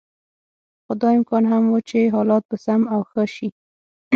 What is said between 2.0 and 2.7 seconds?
حالات به